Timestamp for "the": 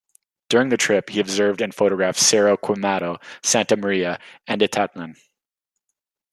0.69-0.77